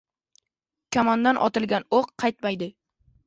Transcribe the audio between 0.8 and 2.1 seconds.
•Kamondan otilgan o‘q